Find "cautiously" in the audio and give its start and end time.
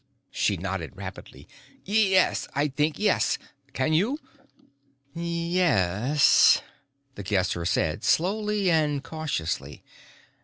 9.03-9.83